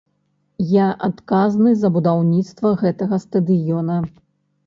[0.69, 3.99] Я адказны за будаўніцтва гэтага стадыёна.